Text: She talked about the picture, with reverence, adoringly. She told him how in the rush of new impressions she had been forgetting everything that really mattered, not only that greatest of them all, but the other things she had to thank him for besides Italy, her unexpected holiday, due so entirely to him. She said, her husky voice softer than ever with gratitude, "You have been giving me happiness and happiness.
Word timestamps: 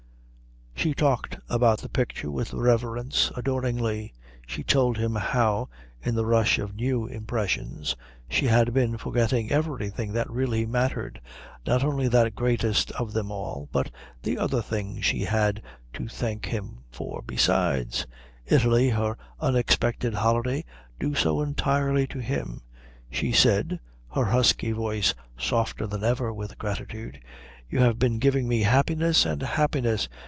She 0.73 0.95
talked 0.95 1.37
about 1.47 1.81
the 1.81 1.89
picture, 1.89 2.31
with 2.31 2.53
reverence, 2.55 3.31
adoringly. 3.35 4.15
She 4.47 4.63
told 4.63 4.97
him 4.97 5.13
how 5.13 5.69
in 6.01 6.15
the 6.15 6.25
rush 6.25 6.57
of 6.57 6.73
new 6.75 7.05
impressions 7.05 7.95
she 8.27 8.47
had 8.47 8.73
been 8.73 8.97
forgetting 8.97 9.51
everything 9.51 10.11
that 10.13 10.27
really 10.27 10.65
mattered, 10.65 11.21
not 11.67 11.83
only 11.83 12.07
that 12.07 12.33
greatest 12.33 12.89
of 12.93 13.13
them 13.13 13.29
all, 13.31 13.69
but 13.71 13.91
the 14.23 14.39
other 14.39 14.59
things 14.59 15.05
she 15.05 15.21
had 15.25 15.61
to 15.93 16.07
thank 16.07 16.47
him 16.47 16.79
for 16.89 17.21
besides 17.27 18.07
Italy, 18.47 18.89
her 18.89 19.17
unexpected 19.39 20.15
holiday, 20.15 20.65
due 20.99 21.13
so 21.13 21.43
entirely 21.43 22.07
to 22.07 22.17
him. 22.17 22.63
She 23.11 23.31
said, 23.31 23.79
her 24.15 24.25
husky 24.25 24.71
voice 24.71 25.13
softer 25.37 25.85
than 25.85 26.03
ever 26.03 26.33
with 26.33 26.57
gratitude, 26.57 27.19
"You 27.69 27.81
have 27.81 27.99
been 27.99 28.17
giving 28.17 28.47
me 28.47 28.61
happiness 28.63 29.27
and 29.27 29.43
happiness. 29.43 30.09